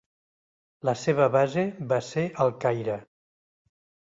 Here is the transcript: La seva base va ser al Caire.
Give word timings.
La 0.89 0.95
seva 1.01 1.27
base 1.35 1.65
va 1.93 1.99
ser 2.07 2.25
al 2.47 2.53
Caire. 2.65 2.97